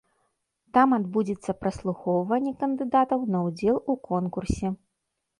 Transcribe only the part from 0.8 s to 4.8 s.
адбудзецца праслухоўванне кандыдатаў на ўдзел у конкурсе.